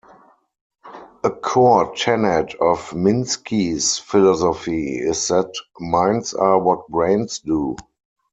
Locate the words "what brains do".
6.57-7.75